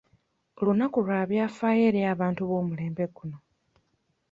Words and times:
Olunaku 0.59 0.97
lwa 1.05 1.21
byafaayo 1.29 1.83
eri 1.89 2.01
abantu 2.13 2.41
b'omulembe 2.49 3.03
guno. 3.15 3.37